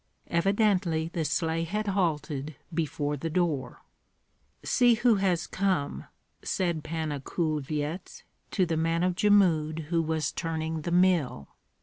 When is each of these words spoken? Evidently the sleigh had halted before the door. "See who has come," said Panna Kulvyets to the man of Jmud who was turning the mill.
Evidently 0.31 1.09
the 1.13 1.23
sleigh 1.23 1.63
had 1.63 1.85
halted 1.89 2.55
before 2.73 3.15
the 3.15 3.29
door. 3.29 3.83
"See 4.63 4.95
who 4.95 5.17
has 5.17 5.45
come," 5.45 6.05
said 6.43 6.83
Panna 6.83 7.19
Kulvyets 7.19 8.23
to 8.49 8.65
the 8.65 8.77
man 8.77 9.03
of 9.03 9.13
Jmud 9.13 9.89
who 9.89 10.01
was 10.01 10.31
turning 10.31 10.81
the 10.81 10.91
mill. 10.91 11.49